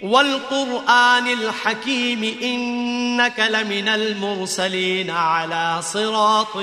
[0.02, 6.58] والقرآن الحكيم إنك لمن المرسلين على صراط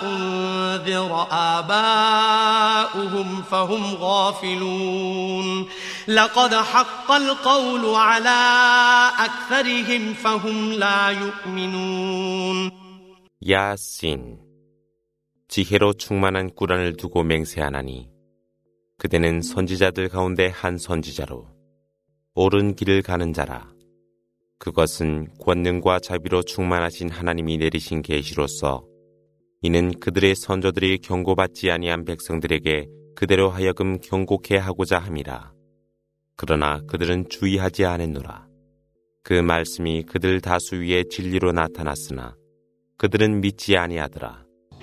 [0.02, 5.66] أنذر آباؤهم فهم غافلون
[6.09, 8.41] لقد حق القول على
[9.19, 12.70] أكثرهم فهم لا يؤمنون
[13.48, 14.38] 야신
[15.48, 18.10] 지혜로 충만한 꾸란을 두고 맹세하나니
[18.98, 21.47] 그대는 선지자들 가운데 한 선지자로
[22.34, 23.66] 옳은 길을 가는 자라
[24.58, 28.86] 그것은 권능과 자비로 충만하신 하나님이 내리신 계시로서
[29.62, 35.54] 이는 그들의 선조들이 경고받지 아니한 백성들에게 그대로 하여금 경고케 하고자 함이라.
[36.35, 38.48] 그러나 그들은 주의하지 않았노라.
[39.24, 42.35] 그 말씀이 그들 다수 위에 진리로 나타났으나
[42.98, 44.45] 그들은 믿지 아니하더라.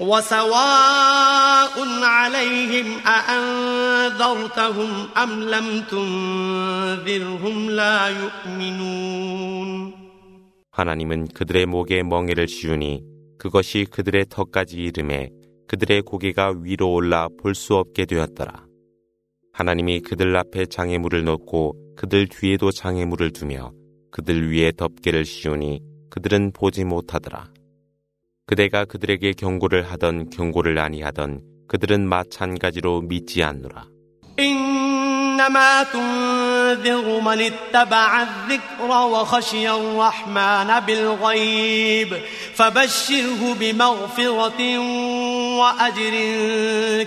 [0.00, 9.98] وسواء عليهم أأنذرتهم أم لم تنذرهم لا يؤمنون
[10.70, 13.02] 하나님은 그들의 목에 멍에를 씌우니
[13.38, 15.30] 그것이 그들의 턱까지 이름에
[15.66, 18.64] 그들의 고개가 위로 올라 볼 수 없게 되었더라.
[19.52, 23.72] 하나님이 그들 앞에 장애물을 놓고 그들 뒤에도 장애물을 두며
[24.12, 27.50] 그들 위에 덮개를 씌우니 그들은 보지 못하더라.
[28.46, 33.86] 그대가 그들에게 경고를 하던 경고를 아니하던 그들은 마찬가지로 믿지 않노라.
[34.38, 42.10] إنما تنذر من اتبع الذكر وخشي الرحمن بالغيب
[42.54, 44.60] فبشره بمغفرة
[45.58, 46.14] وأجر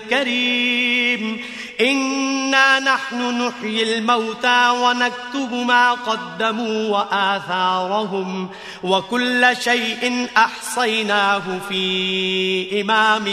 [0.09, 1.39] كريم
[1.81, 8.49] إنا نحن نحيي الموتى ونكتب ما قدموا وآثارهم
[8.83, 13.25] وكل شيء أحصيناه في إمام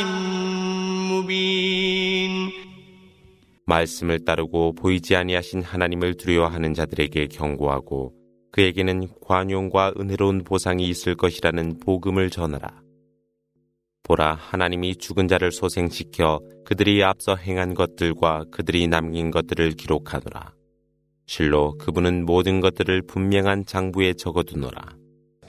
[1.12, 2.52] مبين
[3.68, 8.14] 말씀을 따르고 보이지 아니하신 하나님을 두려워하는 자들에게 경고하고
[8.50, 12.68] 그에게는 관용과 은혜로운 보상이 있을 것이라는 복음을 전하라.
[14.03, 20.53] 보라 하나님이 죽은 자를 소생시켜 그들이 앞서 행한 것들과 그들이 남긴 것들을 기록하노라.
[21.25, 25.02] 실로 그분은 모든 것들을 분명한 장부에 적어두노라.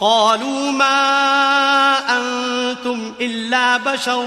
[0.00, 4.26] قالوا ما أنتم إلا بشر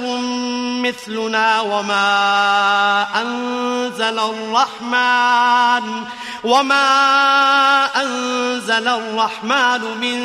[0.82, 6.04] مثلنا وما أنزل الرحمن
[6.44, 10.20] وما أنزل الرحمن من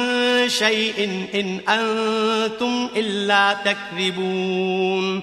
[0.48, 5.22] شيء إن أنتم إلا تكذبون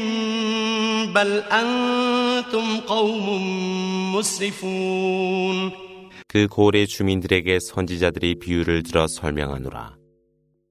[1.13, 5.87] بل أنتم قوم مسرفون
[6.29, 9.95] 그 고래 주민들에게 선지자들이 비유를 들어 설명하노라.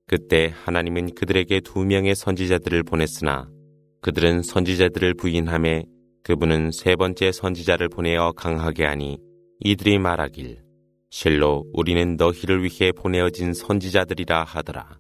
[0.06, 3.48] 그때 하나님은 그들에게 두 명의 선지자들을 보냈으나
[4.02, 5.86] 그들은 선지자들을 부인함에
[6.24, 9.18] 그분은 세 번째 선지자를 보내어 강하게 하니
[9.62, 10.60] 이들이 말하길
[11.11, 14.99] 실로 우리는 너희를 위해 보내어진 선지자들이라 하더라.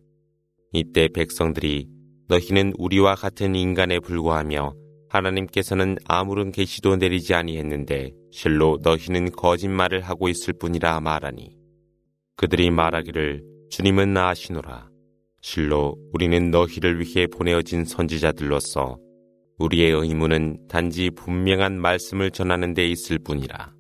[0.73, 1.89] 이때 백성들이
[2.29, 4.75] 너희는 우리와 같은 인간에 불과하며
[5.09, 11.57] 하나님께서는 아무런 계시도 내리지 아니했는데 실로 너희는 거짓말을 하고 있을 뿐이라 말하니.
[12.37, 14.89] 그들이 말하기를 주님은 아시노라.
[15.43, 18.99] 실로 우리는 너희를 위해 보내어진 선지자들로서
[19.59, 23.73] 우리의 의무는 단지 분명한 말씀을 전하는 데 있을 뿐이라.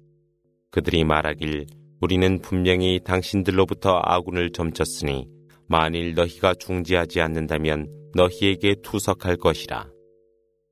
[0.70, 1.66] 그들이 말하길
[2.01, 5.27] 우리는 분명히 당신들로부터 아군을 점쳤으니
[5.67, 9.87] 만일 너희가 중지하지 않는다면 너희에게 투석할 것이라.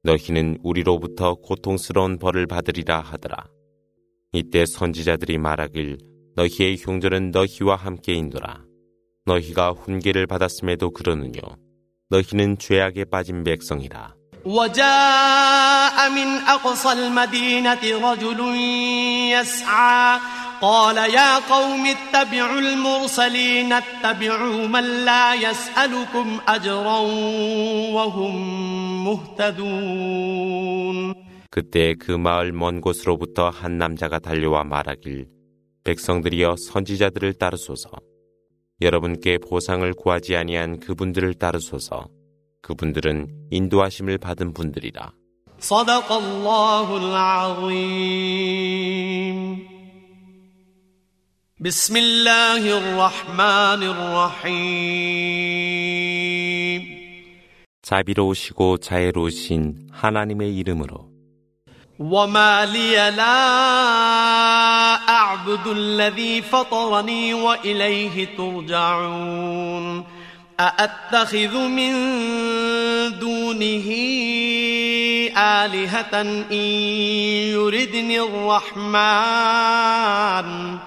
[0.03, 3.47] 너희는 우리로부터 고통스러운 벌을 받으리라 하더라.
[4.33, 5.97] 이때 선지자들이 말하길
[6.35, 8.63] 너희의 흉조는 너희와 함께 인도라.
[9.25, 11.41] 너희가 훈계를 받았음에도 그러느뇨.
[12.09, 14.15] 너희는 죄악에 빠진 백성이라.
[14.45, 18.39] وجاء من أقصى المدينة رجل
[19.31, 20.19] يسعى
[20.61, 26.99] قال يا قوم اتبعوا المرسلين اتبعوا من لا يسألكم أجرا
[27.95, 28.35] وهم
[29.07, 31.13] مهتدون
[31.49, 35.27] 그때 그 마을 먼 곳으로부터 한 남자가 달려와 말하길
[35.83, 37.89] 백성들이여 선지자들을 따르소서
[38.81, 42.07] 여러분께 보상을 구하지 아니한 그분들을 따르소서
[42.61, 45.11] 그분들은 인도하심을 받은 분들이라.
[51.57, 53.83] صدق الله العظيم بسم الله الرحمن
[54.43, 55.43] الرحيم
[57.81, 61.13] 자비로우시고 자애로우신 하나님의 이름으로
[61.99, 63.25] وما لي لا
[65.09, 70.03] أعبد الذي فطرني وإليه ترجعون
[70.59, 71.93] أأتخذ من
[73.19, 73.89] دونه
[75.37, 76.21] آلهة
[76.51, 76.65] إن
[77.53, 78.93] يردني الرحمن
[80.77, 80.86] إن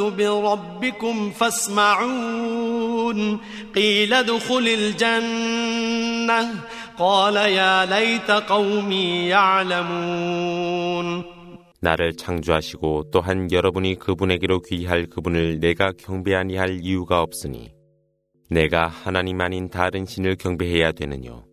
[0.00, 3.18] بربكم فاسمعون
[3.74, 6.40] قيل ادخل الجنة
[6.98, 11.24] قال يا ليت قومي يعلمون
[11.84, 17.72] 나를 창조하시고 또한 여러분이 그분에게로 귀할 그분을 내가 경배하니 할 이유가 없으니
[18.48, 21.44] 내가 하나님 아닌 다른 신을 경배해야 되느뇨.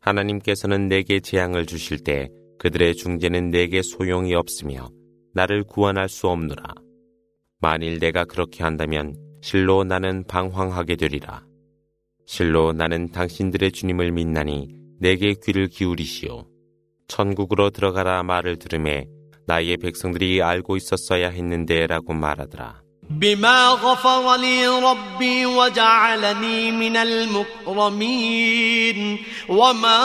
[0.00, 4.88] 하나님께서는 내게 재앙을 주실 때 그들의 중재는 내게 소용이 없으며
[5.34, 6.74] 나를 구원할 수 없노라.
[7.65, 11.43] 만일 내가 그렇게 한다면 실로 나는 방황하게 되리라.
[12.27, 14.69] 실로 나는 당신들의 주님을 믿나니
[14.99, 16.45] 내게 귀를 기울이시오.
[17.07, 19.07] 천국으로 들어가라 말을 들음에
[19.47, 22.83] 나의 백성들이 알고 있었어야 했는데 라고 말하더라.
[23.09, 28.37] بما غفر لي ربي وجعلني من المكرمين
[29.49, 29.97] وما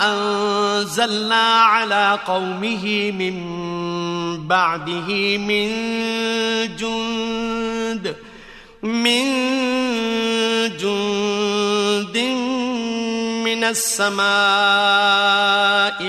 [0.00, 3.36] أنزلنا على قومه من
[4.46, 5.68] بعده من
[6.76, 8.16] جند
[8.82, 9.24] من
[10.76, 12.18] جند
[13.44, 14.26] من السماء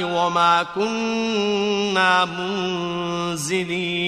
[0.04, 2.26] وما كنا
[3.36, 4.08] منزلين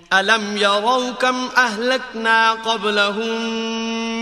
[0.12, 3.42] ألم يروا كم أهلكنا قبلهم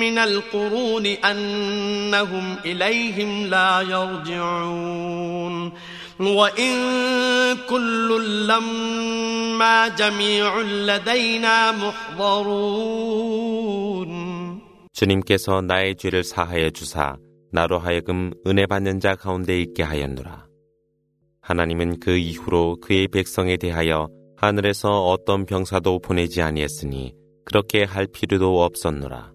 [0.00, 5.72] من القرون أنهم إليهم لا يرجعون
[6.20, 6.72] وإن
[7.68, 13.14] كل لما جميع لدينا محضرون
[14.94, 17.16] 주님께서 나의 죄를 사하여 주사
[17.50, 20.46] 나로 하여금 은혜 받는 자 가운데 있게 하였노라.
[21.40, 24.08] 하나님은 그 이후로 그의 백성에 대하여
[24.41, 29.33] 하늘에서 어떤 병사도 보내지 아니했으니 그렇게 할 필요도 없었노라.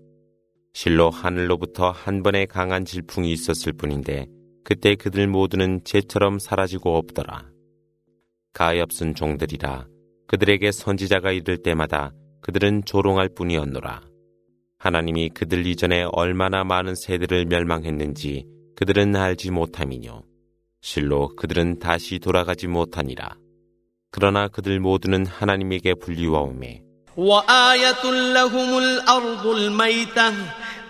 [0.73, 4.26] 실로 하늘로부터 한 번의 강한 질풍이 있었을 뿐인데
[4.64, 7.50] 그때 그들 모두는 재처럼 사라지고 없더라.
[8.54, 9.88] 가엾은 종들이라
[10.26, 14.00] 그들에게 선지자가 이를 때마다 그들은 조롱할 뿐이었노라.
[14.78, 20.23] 하나님이 그들 이전에 얼마나 많은 세대를 멸망했는지 그들은 알지 못함이뇨.
[20.80, 23.44] 실로 그들은 다시 돌아가지 못하니라.
[24.13, 26.82] 그러나 그들 모두는 하나님에게 불리워오매
[27.18, 28.03] وآية
[28.34, 30.34] لهم الأرض الميتة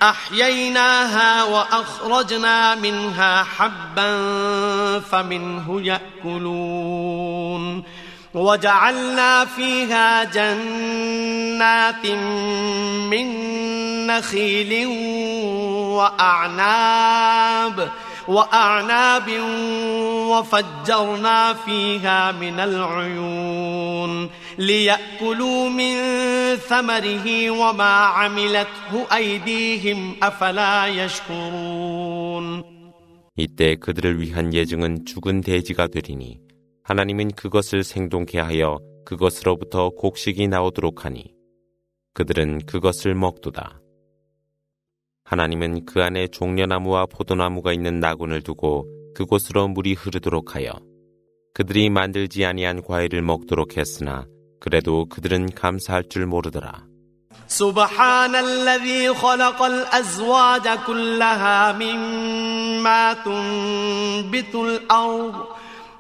[0.02, 4.10] أحييناها وأخرجنا منها حبا
[5.00, 7.64] فمنه يأكلون
[8.34, 12.06] وجعلنا فيها جنات
[13.10, 13.28] من
[14.08, 14.88] نخيل
[15.98, 16.30] وأعناب
[17.78, 17.90] وأعناب
[20.30, 25.96] وفجرنا فيها من العيون ليأكلوا من
[26.56, 32.64] ثمره وما عملته أيديهم أفلا يشكرون
[33.38, 36.42] 이때 그들을 위한 예증은 죽은 돼지가 되리니
[36.84, 41.34] 하나님은 그것을 생동케 하여 그것으로부터 곡식이 나오도록 하니
[42.14, 43.80] 그들은 그것을 먹도다.
[45.34, 50.72] 하나님은 그 안에 종려나무와 포도나무가 있는 나군을 두고 그곳으로 물이 흐르도록 하여
[51.54, 54.26] 그들이 만들지 아니한 과일을 먹도록 했으나
[54.60, 56.90] 그래도 그들은 감사할 줄 모르더라.
[57.50, 65.48] سبحان الذي خلق الأزواج كلها مما تنبت الأرض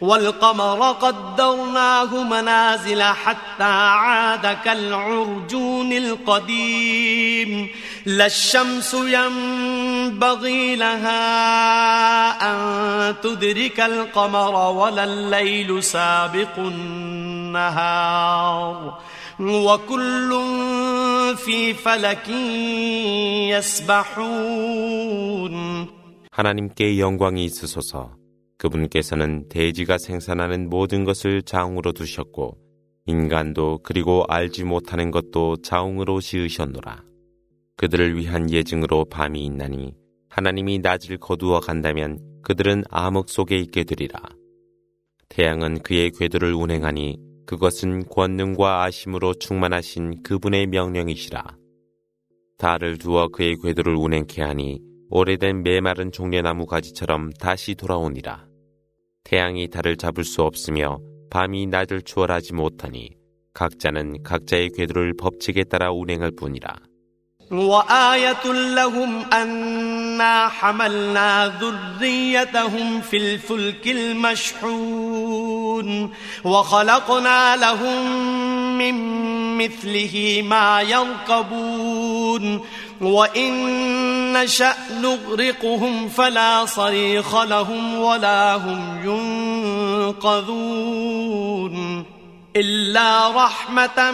[0.00, 7.68] والقمر قدرناه منازل حتى عاد كالعرجون القديم
[8.06, 11.22] لا الشمس ينبغي لها
[12.50, 18.26] أن تدرك القمر ولا الليل سابق النهار
[19.40, 20.30] وكل
[21.36, 22.28] في فلك
[24.56, 25.86] يسبحون
[26.36, 28.10] 하나님께 영광이 있으소서
[28.61, 32.59] 그분께서는 대지가 생산하는 모든 것을 자웅으로 두셨고
[33.07, 37.03] 인간도 그리고 알지 못하는 것도 자웅으로 지으셨노라.
[37.75, 39.95] 그들을 위한 예증으로 밤이 있나니
[40.29, 44.21] 하나님이 낮을 거두어 간다면 그들은 암흑 속에 있게 되리라.
[45.29, 51.57] 태양은 그의 궤도를 운행하니 그것은 권능과 아심으로 충만하신 그분의 명령이시라.
[52.59, 58.50] 달을 두어 그의 궤도를 운행케 하니 오래된 메마른 종려나무 가지처럼 다시 돌아오니라.
[59.24, 60.98] 태양이 달을 잡을 수 없으며
[61.30, 63.10] 밤이 낮을 추월하지 못하니
[63.54, 66.76] 각자는 각자의 궤도를 법칙에 따라 운행할 뿐이라.
[67.50, 75.86] وآية لهم أنا حملنا ذريتهم في الفلك المشحون
[76.44, 78.95] وخلقنا لهم من
[79.57, 82.61] مثله ما يركبون.
[83.01, 83.53] وإن
[84.33, 89.01] نشأ نغرقهم فلا صريخ لهم ولا هم
[90.15, 92.20] ينقذون.
[92.56, 94.12] إلا رحمة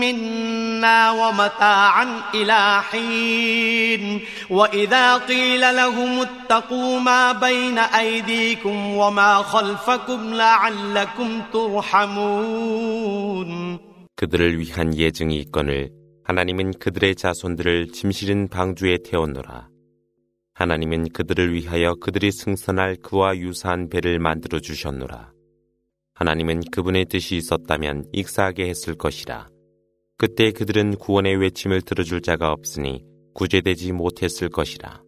[0.00, 12.96] منا ومتاعا إلى حين وإذا قيل لهم اتقوا ما بين أيديكم وما خلفكم لعلكم ترحمون
[14.16, 15.90] 그들을 위한 예증이 있거늘
[16.24, 19.68] 하나님은 그들의 자손들을 짐실은 방주에 태웠노라.
[20.54, 25.29] 하나님은 그들을 위하여 그들이 승선할 그와 유사한 배를 만들어 주셨노라.
[26.21, 29.49] 하나님은 그분의 뜻이 있었다면 익사하게 했을 것이라.
[30.19, 35.01] 그때 그들은 구원의 외침을 들어줄 자가 없으니 구제되지 못했을 것이라.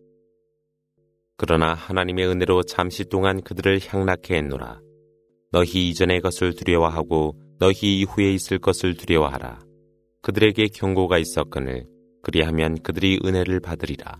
[1.38, 4.80] 그러나 하나님의 은혜로 잠시 동안 그들을 향락해 했노라.
[5.52, 9.60] 너희 이전의 것을 두려워하고 너희 이후에 있을 것을 두려워하라.
[10.24, 11.86] 그들에게 경고가 있었거늘
[12.24, 14.20] 그리하면 그들이 은혜를 받으리라.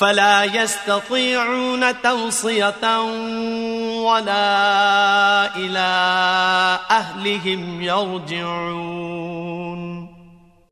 [0.00, 2.84] فلا يستطيعون توصية
[4.04, 5.88] ولا إلى
[6.90, 9.36] أهلهم يرجعون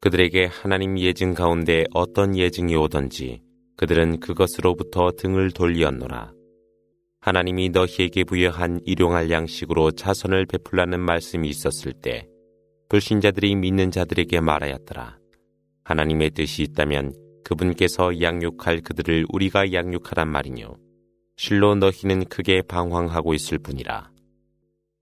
[0.00, 3.40] 그들에게 하나님 예증 가운데 어떤 예증이 오던지
[3.78, 6.32] 그들은 그것으로부터 등을 돌리었노라.
[7.22, 12.26] 하나님이 너희에게 부여한 일용할 양식으로 자선을 베풀라는 말씀이 있었을 때
[12.90, 15.16] 불신자들이 믿는 자들에게 말하였더라.
[15.84, 20.77] 하나님의 뜻이 있다면 그분께서 양육할 그들을 우리가 양육하란 말이뇨.
[21.37, 24.11] 실로 너희는 크게 방황하고 있을 뿐이라.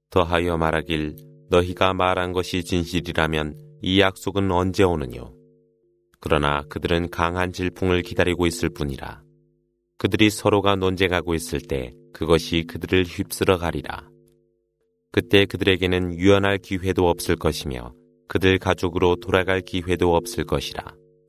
[0.09, 1.15] 더하여 말하길
[1.49, 5.33] 너희가 말한 것이 진실이라면 이 약속은 언제 오느뇨?
[6.19, 9.21] 그러나 그들은 강한 질풍을 기다리고 있을 뿐이라.
[9.97, 14.07] 그들이 서로가 논쟁하고 있을 때 그것이 그들을 휩쓸어 가리라.
[15.11, 17.93] 그때 그들에게는 유연할 기회도 없을 것이며
[18.27, 20.83] 그들 가족으로 돌아갈 기회도 없을 것이라.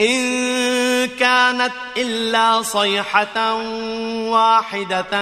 [0.00, 3.54] إن كانت إلا صيحة
[4.30, 5.14] واحدة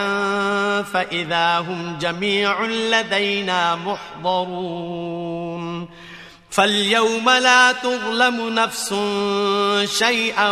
[0.82, 5.88] فإذا هم جميع لدينا محضرون
[6.50, 8.94] فاليوم لا تظلم نفس
[9.84, 10.50] شيئا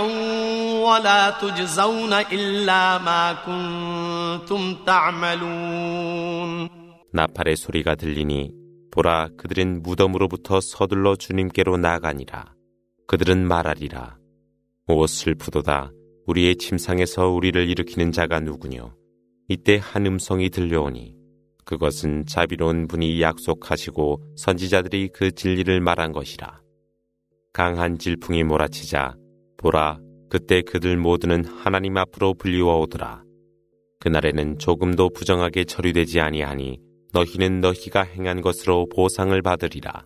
[0.84, 6.70] ولا تجزون إلا ما كنتم تعملون
[7.12, 8.52] 나팔의 소리가 들리니
[8.92, 12.53] 보라 그들은 무덤으로부터 서둘러 주님께로 나가니라
[13.07, 14.17] 그들은 말하리라
[14.87, 15.91] 오 슬프도다
[16.27, 18.93] 우리의 침상에서 우리를 일으키는 자가 누구뇨
[19.47, 21.15] 이때 한 음성이 들려오니
[21.65, 26.61] 그것은 자비로운 분이 약속하시고 선지자들이 그 진리를 말한 것이라.
[27.53, 29.15] 강한 질풍이 몰아치자
[29.57, 33.23] 보라 그때 그들 모두는 하나님 앞으로 불리워 오더라.
[33.99, 36.79] 그날에는 조금도 부정하게 처리되지 아니하니
[37.13, 40.05] 너희는 너희가 행한 것으로 보상을 받으리라.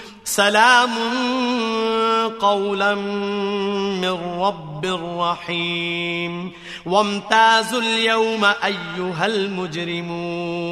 [0.30, 0.90] سلام
[2.40, 4.84] قولا من رب
[5.20, 6.52] رحيم
[6.86, 10.66] وامتازوا اليوم أيها المجرمون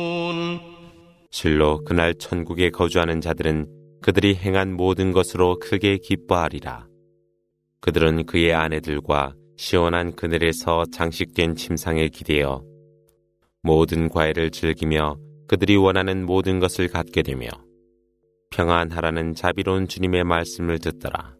[1.30, 3.66] 실로 그날 천국에 거주하는 자들은
[4.02, 6.86] 그들이 행한 모든 것으로 크게 기뻐하리라.
[7.80, 12.62] 그들은 그의 아내들과 시원한 그늘에서 장식된 침상에 기대어
[13.62, 15.16] 모든 과일을 즐기며
[15.48, 17.48] 그들이 원하는 모든 것을 갖게 되며
[18.50, 21.34] 평안하라는 자비로운 주님의 말씀을 듣더라.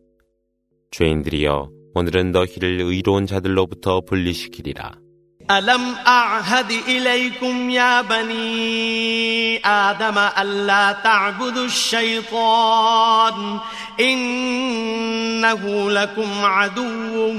[0.90, 5.04] 죄인들이여 오늘은 너희를 의로운 자들로부터 분리시키리라.
[5.50, 13.60] ألم أعهد إليكم يا بني آدم ألا تعبدوا الشيطان
[14.00, 17.32] إنه لكم عدو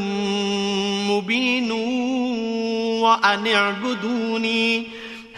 [1.09, 1.71] مبين
[3.01, 4.87] وأن اعبدوني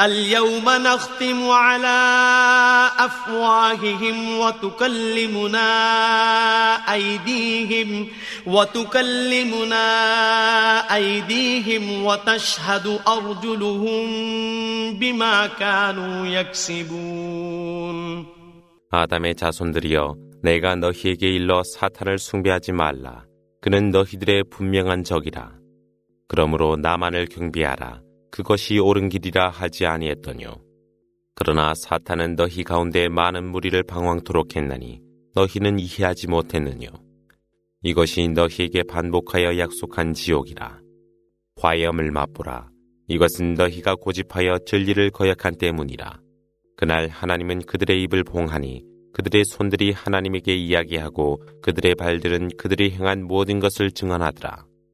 [0.00, 1.98] اليوم نختم على
[2.98, 5.68] أفواههم وتكلمنا
[6.92, 8.08] أيديهم
[8.46, 9.86] وتكلمنا
[10.94, 14.06] أيديهم وتشهد أرجلهم
[14.98, 18.26] بما كانوا يكسبون
[18.90, 23.24] 아담의 자손들이여 내가 너희에게 일러 사탄을 숭배하지 말라.
[23.60, 25.52] 그는 너희들의 분명한 적이라.
[26.28, 28.00] 그러므로 나만을 경비하라.
[28.33, 30.55] 그것이 옳은 길이라 하지 아니했더뇨.
[31.35, 35.01] 그러나 사탄은 너희 가운데 많은 무리를 방황토록 했나니
[35.35, 36.87] 너희는 이해하지 못했느뇨.
[37.83, 40.79] 이것이 너희에게 반복하여 약속한 지옥이라.
[41.61, 42.69] 화염을 맛보라.
[43.07, 46.19] 이것은 너희가 고집하여 진리를 거역한 때문이라.
[46.75, 53.91] 그날 하나님은 그들의 입을 봉하니 그들의 손들이 하나님에게 이야기하고 그들의 발들은 그들이 행한 모든 것을
[53.91, 54.72] 증언하더라.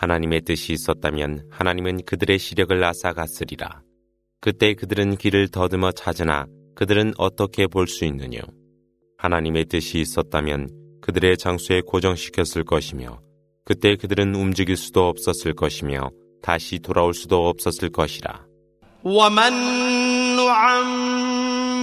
[0.00, 3.82] 하나님의 뜻이 있었다면 하나님은 그들의 시력을 앗아갔으리라.
[4.40, 8.40] 그때 그들은 길을 더듬어 찾으나 그들은 어떻게 볼 수 있느냐.
[9.18, 10.70] 하나님의 뜻이 있었다면
[11.02, 13.20] 그들의 장소에 고정시켰을 것이며
[13.66, 16.08] 그때 그들은 움직일 수도 없었을 것이며
[16.40, 18.46] 다시 돌아올 수도 없었을 것이라.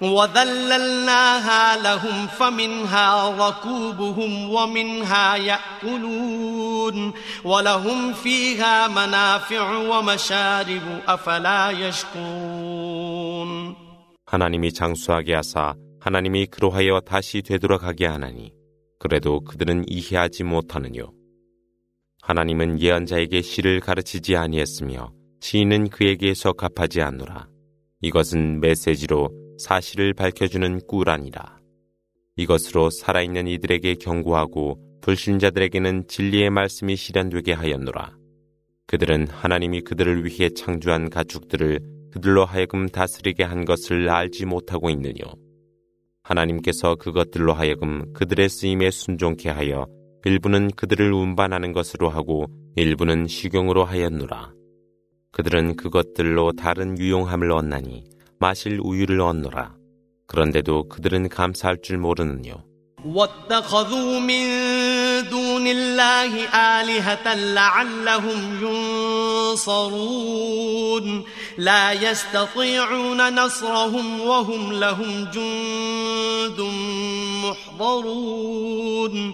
[0.00, 7.12] وذللناها لهم فمنها ركوبهم ومنها يأكلون
[7.44, 13.04] ولهم فيها منافع ومشارب أفلا يشكرون
[14.26, 18.52] 하나님이 장수하게 하사 하나님이 그로하여 다시 되돌아가게 하나니
[18.98, 21.12] 그래도 그들은 이해하지 못하느뇨.
[22.22, 27.46] 하나님은 예언자에게 시를 가르치지 아니했으며 시인은 그에게 서갑하지 않노라.
[28.00, 31.59] 이것은 메시지로 사실을 밝혀주는 꾸란이라.
[32.37, 38.17] 이것으로 살아있는 이들에게 경고하고 불신자들에게는 진리의 말씀이 실현되게 하였노라.
[38.87, 41.79] 그들은 하나님이 그들을 위해 창조한 가축들을
[42.11, 45.25] 그들로 하여금 다스리게 한 것을 알지 못하고 있느뇨.
[46.23, 49.87] 하나님께서 그것들로 하여금 그들의 쓰임에 순종케 하여
[50.25, 52.45] 일부는 그들을 운반하는 것으로 하고
[52.75, 54.53] 일부는 식용으로 하였노라.
[55.31, 58.05] 그들은 그것들로 다른 유용함을 얻나니
[58.38, 59.74] 마실 우유를 얻노라.
[60.26, 62.62] 그런데도 그들은 감사할 줄 모르느뇨.
[63.04, 64.44] واتخذوا من
[65.28, 68.64] دون الله آلهة لعلهم
[69.52, 71.24] ينصرون
[71.58, 76.60] لا يستطيعون نصرهم وهم لهم جند
[77.78, 79.32] محضرون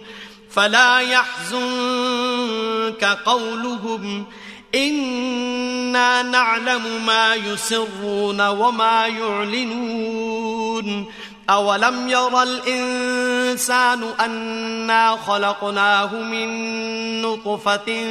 [0.51, 4.27] فلا يحزنك قولهم
[4.76, 11.06] إنا نعلم ما يسرون وما يعلنون.
[11.50, 18.06] أولم ير الإنسان أنا خلقناه من نطفة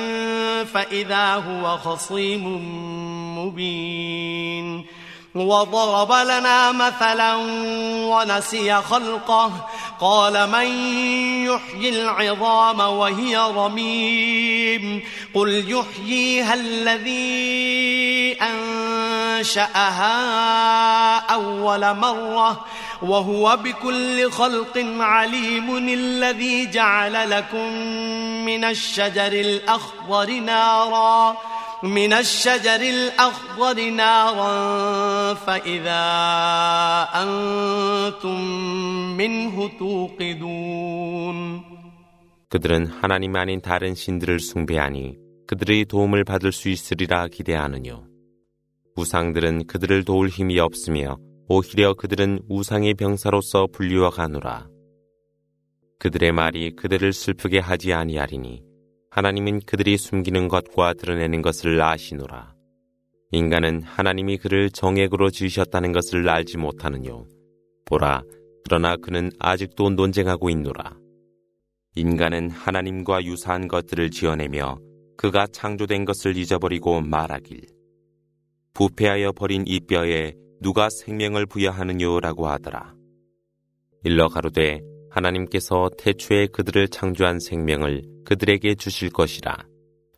[0.64, 2.44] فإذا هو خصيم
[3.38, 4.87] مبين.
[5.35, 7.35] وضرب لنا مثلا
[8.07, 9.51] ونسي خلقه.
[10.01, 10.66] قال من
[11.47, 15.03] يحيي العظام وهي رميم؟
[15.35, 20.05] قل يحييها الذي أنشأها
[21.18, 22.64] أول مرة.
[23.03, 27.73] وهو بكل خلق عليم الذي جعل لكم
[28.44, 31.37] من الشجر الأخضر نارا.
[31.84, 36.03] من الشجر الأخضر نارا فإذا
[37.15, 38.39] أنتم
[39.17, 41.69] منه توقدون
[42.49, 48.05] 그들은 하나님 아닌 다른 신들을 숭배하니 그들의 도움을 받을 수 있으리라 기대하느뇨.
[48.95, 54.67] 우상들은 그들을 도울 힘이 없으며 오히려 그들은 우상의 병사로서 불리워 가노라.
[55.99, 58.63] 그들의 말이 그들을 슬프게 하지 아니하리니
[59.14, 62.53] 하나님은 그들이 숨기는 것과 드러내는 것을 아시노라.
[63.31, 67.24] 인간은 하나님이 그를 정액으로 지으셨다는 것을 알지 못하느뇨.
[67.85, 68.24] 보라,
[68.64, 70.96] 그러나 그는 아직도 논쟁하고 있노라.
[71.94, 74.79] 인간은 하나님과 유사한 것들을 지어내며
[75.16, 77.68] 그가 창조된 것을 잊어버리고 말하길.
[78.72, 82.96] 부패하여 버린 이 뼈에 누가 생명을 부여하느뇨라고 하더라.
[84.03, 84.81] 일러 가로되
[85.14, 89.57] 하나님께서 태초에 그들을 창조한 생명을 그들에게 주실 것이라.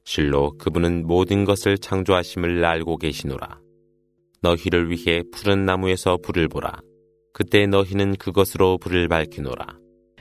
[0.04, 3.60] 실로 그분은 모든 것을 창조하심을 알고 계시노라.
[4.40, 6.80] 너희를 위해 푸른 나무에서 불을 보라.
[7.34, 9.85] 그때 너희는 그것으로 불을 밝히노라.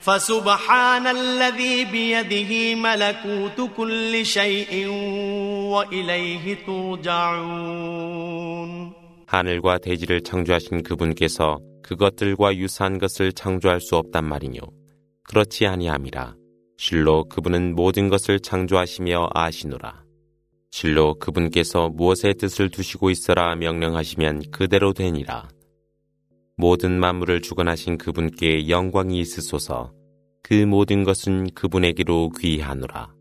[0.00, 4.88] فسبحان الذي بيده ملكوت كل شيء
[5.72, 8.26] وإليه ترجعون
[9.26, 14.60] 하늘과 대지를 창조하신 그분께서 그것들과 유사한 것을 창조할 수 없단 말이뇨.
[15.24, 16.36] 그렇지 아니함이라.
[16.78, 20.04] 실로 그분은 모든 것을 창조하시며 아시노라.
[20.70, 25.48] 실로 그분께서 무엇의 뜻을 두시고 있어라 명령하시면 그대로 되니라.
[26.61, 29.91] 모든 만물을 주관하신 그분께 영광이 있으소서
[30.43, 33.20] 그 모든 것은 그분에게로 귀하노라.